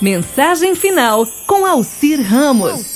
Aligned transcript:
Mensagem 0.00 0.74
final 0.74 1.26
com 1.46 1.64
Alcir 1.64 2.20
Ramos. 2.20 2.86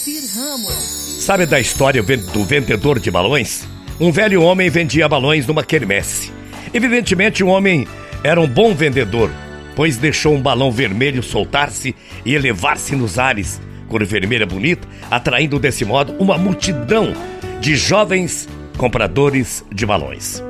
Sabe 1.18 1.46
da 1.46 1.58
história 1.58 2.02
do 2.02 2.44
vendedor 2.44 2.98
de 2.98 3.10
balões? 3.10 3.66
Um 3.98 4.12
velho 4.12 4.42
homem 4.42 4.68
vendia 4.68 5.08
balões 5.08 5.46
numa 5.46 5.64
quermesse. 5.64 6.30
Evidentemente, 6.74 7.42
o 7.42 7.48
homem 7.48 7.88
era 8.22 8.38
um 8.38 8.46
bom 8.46 8.74
vendedor, 8.74 9.30
pois 9.74 9.96
deixou 9.96 10.34
um 10.34 10.42
balão 10.42 10.70
vermelho 10.70 11.22
soltar-se 11.22 11.96
e 12.22 12.34
elevar-se 12.34 12.94
nos 12.94 13.18
ares, 13.18 13.58
cor 13.88 14.04
vermelha 14.04 14.44
bonita, 14.44 14.86
atraindo 15.10 15.58
desse 15.58 15.86
modo 15.86 16.14
uma 16.18 16.36
multidão 16.36 17.14
de 17.62 17.76
jovens 17.76 18.46
compradores 18.76 19.64
de 19.72 19.86
balões. 19.86 20.42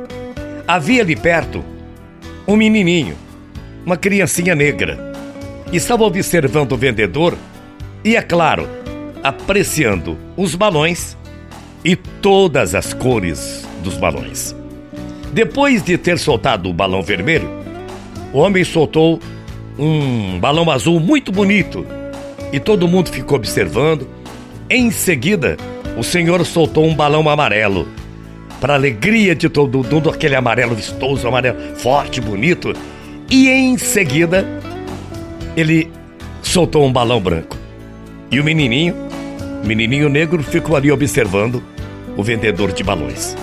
Havia 0.66 1.02
ali 1.02 1.14
perto 1.14 1.64
um 2.46 2.56
menininho, 2.56 3.16
uma 3.86 3.96
criancinha 3.96 4.56
negra 4.56 5.09
estava 5.76 6.04
observando 6.04 6.72
o 6.72 6.76
vendedor 6.76 7.36
e, 8.04 8.16
é 8.16 8.22
claro, 8.22 8.68
apreciando 9.22 10.18
os 10.36 10.54
balões 10.54 11.16
e 11.84 11.96
todas 11.96 12.74
as 12.74 12.92
cores 12.92 13.66
dos 13.82 13.96
balões. 13.96 14.54
Depois 15.32 15.82
de 15.82 15.96
ter 15.96 16.18
soltado 16.18 16.68
o 16.68 16.74
balão 16.74 17.02
vermelho, 17.02 17.48
o 18.32 18.38
homem 18.38 18.64
soltou 18.64 19.20
um 19.78 20.38
balão 20.38 20.70
azul 20.70 20.98
muito 21.00 21.30
bonito 21.32 21.86
e 22.52 22.58
todo 22.58 22.88
mundo 22.88 23.10
ficou 23.10 23.36
observando. 23.36 24.08
Em 24.68 24.90
seguida, 24.90 25.56
o 25.96 26.02
senhor 26.02 26.44
soltou 26.44 26.84
um 26.84 26.94
balão 26.94 27.28
amarelo. 27.28 27.86
Para 28.60 28.74
alegria 28.74 29.34
de 29.34 29.48
todo 29.48 29.82
mundo, 29.82 30.10
aquele 30.10 30.34
amarelo 30.34 30.74
vistoso, 30.74 31.26
amarelo 31.26 31.58
forte, 31.76 32.20
bonito. 32.20 32.74
E 33.30 33.48
em 33.48 33.78
seguida, 33.78 34.46
ele 35.60 35.90
soltou 36.42 36.84
um 36.84 36.92
balão 36.92 37.20
branco. 37.20 37.56
E 38.30 38.40
o 38.40 38.44
menininho, 38.44 38.94
menininho 39.64 40.08
negro, 40.08 40.42
ficou 40.42 40.76
ali 40.76 40.90
observando 40.90 41.62
o 42.16 42.22
vendedor 42.22 42.72
de 42.72 42.82
balões. 42.82 43.36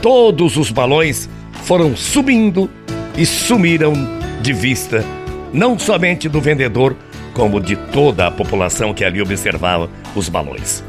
Todos 0.00 0.56
os 0.56 0.70
balões 0.70 1.28
foram 1.64 1.96
subindo 1.96 2.70
e 3.16 3.24
sumiram 3.24 3.92
de 4.40 4.52
vista, 4.52 5.04
não 5.52 5.78
somente 5.78 6.28
do 6.28 6.40
vendedor, 6.40 6.96
como 7.34 7.60
de 7.60 7.76
toda 7.76 8.26
a 8.26 8.30
população 8.30 8.94
que 8.94 9.04
ali 9.04 9.20
observava 9.20 9.90
os 10.14 10.28
balões. 10.28 10.82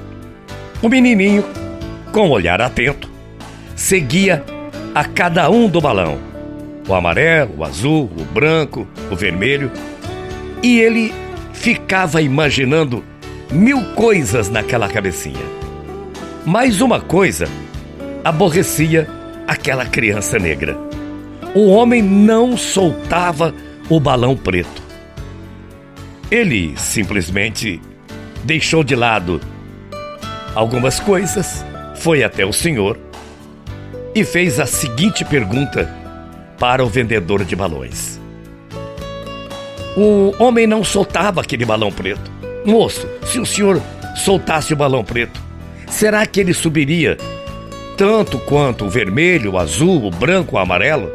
O 0.81 0.87
menininho, 0.87 1.43
com 2.11 2.27
um 2.27 2.31
olhar 2.31 2.61
atento, 2.61 3.09
seguia 3.75 4.43
a 4.93 5.03
cada 5.03 5.49
um 5.49 5.67
do 5.67 5.81
balão: 5.81 6.17
o 6.87 6.93
amarelo, 6.93 7.55
o 7.57 7.63
azul, 7.63 8.09
o 8.17 8.23
branco, 8.23 8.87
o 9.11 9.15
vermelho 9.15 9.71
e 10.61 10.79
ele 10.79 11.13
ficava 11.53 12.21
imaginando 12.21 13.03
mil 13.51 13.93
coisas 13.93 14.49
naquela 14.49 14.87
cabecinha. 14.87 15.45
Mas 16.45 16.81
uma 16.81 16.99
coisa 16.99 17.47
aborrecia 18.23 19.07
aquela 19.47 19.85
criança 19.85 20.37
negra. 20.37 20.77
O 21.55 21.67
homem 21.67 22.01
não 22.01 22.57
soltava 22.57 23.53
o 23.89 23.99
balão 23.99 24.35
preto. 24.35 24.81
Ele 26.29 26.73
simplesmente 26.77 27.81
deixou 28.43 28.83
de 28.83 28.95
lado 28.95 29.39
algumas 30.53 30.99
coisas, 30.99 31.65
foi 31.95 32.23
até 32.23 32.45
o 32.45 32.51
senhor 32.51 32.99
e 34.13 34.23
fez 34.23 34.59
a 34.59 34.65
seguinte 34.65 35.23
pergunta 35.23 35.93
para 36.59 36.83
o 36.83 36.89
vendedor 36.89 37.45
de 37.45 37.55
balões: 37.55 38.16
o 39.99 40.31
homem 40.37 40.67
não 40.67 40.83
soltava 40.83 41.41
aquele 41.41 41.65
balão 41.65 41.91
preto. 41.91 42.31
Moço, 42.63 43.09
se 43.25 43.39
o 43.39 43.45
senhor 43.47 43.81
soltasse 44.15 44.71
o 44.71 44.75
balão 44.75 45.03
preto, 45.03 45.41
será 45.89 46.23
que 46.27 46.39
ele 46.39 46.53
subiria 46.53 47.17
tanto 47.97 48.37
quanto 48.37 48.85
o 48.85 48.89
vermelho, 48.89 49.53
o 49.53 49.57
azul, 49.57 50.05
o 50.05 50.11
branco, 50.11 50.55
o 50.55 50.59
amarelo? 50.59 51.11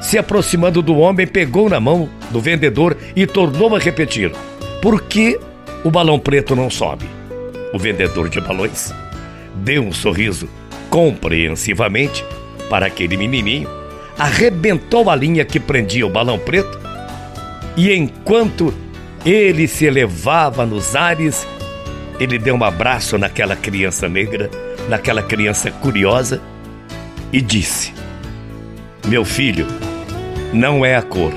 Se 0.00 0.16
aproximando 0.16 0.80
do 0.80 0.96
homem, 0.96 1.26
pegou 1.26 1.68
na 1.68 1.80
mão 1.80 2.08
do 2.30 2.40
vendedor 2.40 2.96
e 3.16 3.26
tornou 3.26 3.74
a 3.74 3.80
repetir: 3.80 4.30
Por 4.80 5.02
que 5.02 5.40
o 5.82 5.90
balão 5.90 6.20
preto 6.20 6.54
não 6.54 6.70
sobe? 6.70 7.06
O 7.74 7.78
vendedor 7.80 8.28
de 8.28 8.40
balões 8.40 8.94
deu 9.56 9.82
um 9.82 9.92
sorriso 9.92 10.48
compreensivamente 10.88 12.24
para 12.70 12.86
aquele 12.86 13.16
menininho, 13.16 13.68
arrebentou 14.16 15.10
a 15.10 15.16
linha 15.16 15.44
que 15.44 15.58
prendia 15.58 16.06
o 16.06 16.10
balão 16.10 16.38
preto 16.38 16.91
e 17.76 17.92
enquanto 17.92 18.72
ele 19.24 19.66
se 19.66 19.84
elevava 19.84 20.66
nos 20.66 20.94
ares, 20.94 21.46
ele 22.20 22.38
deu 22.38 22.54
um 22.54 22.64
abraço 22.64 23.16
naquela 23.16 23.56
criança 23.56 24.08
negra, 24.08 24.50
naquela 24.88 25.22
criança 25.22 25.70
curiosa, 25.70 26.40
e 27.32 27.40
disse: 27.40 27.92
Meu 29.06 29.24
filho, 29.24 29.66
não 30.52 30.84
é 30.84 30.96
a 30.96 31.02
cor, 31.02 31.32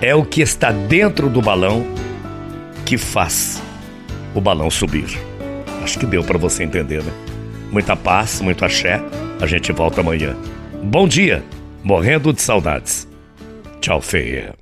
é 0.00 0.14
o 0.14 0.24
que 0.24 0.42
está 0.42 0.70
dentro 0.70 1.28
do 1.28 1.40
balão 1.40 1.86
que 2.84 2.98
faz 2.98 3.62
o 4.34 4.40
balão 4.40 4.70
subir. 4.70 5.18
Acho 5.82 5.98
que 5.98 6.06
deu 6.06 6.22
para 6.22 6.38
você 6.38 6.64
entender, 6.64 7.02
né? 7.02 7.12
Muita 7.70 7.96
paz, 7.96 8.40
muito 8.40 8.64
axé. 8.64 9.00
A 9.40 9.46
gente 9.46 9.72
volta 9.72 10.00
amanhã. 10.00 10.36
Bom 10.82 11.06
dia, 11.06 11.42
morrendo 11.82 12.32
de 12.32 12.42
saudades. 12.42 13.08
Tchau, 13.80 14.00
feia. 14.00 14.58